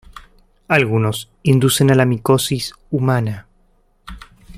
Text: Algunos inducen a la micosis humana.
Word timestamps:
Algunos 0.67 1.29
inducen 1.43 1.91
a 1.91 1.93
la 1.93 2.05
micosis 2.07 2.73
humana. 2.89 3.45